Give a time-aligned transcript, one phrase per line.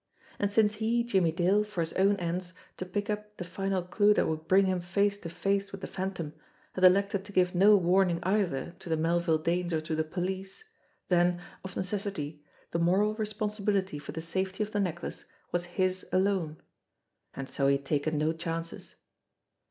[0.39, 4.15] And since he, Jimmie Dale, for his own ends, to pick up the final clue
[4.15, 6.33] that would bring him face to face with the Phantom,
[6.73, 10.03] had elected to give no warning either to the Mel ville Danes or to the
[10.03, 10.63] police,
[11.09, 16.59] then, of necessity, the moral responsibility for the safety of the necklace was his alone
[17.35, 18.95] and so he had taken no chances.